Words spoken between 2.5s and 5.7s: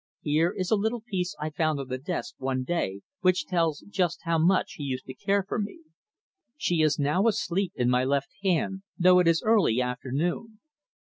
day which tells just how he used to care for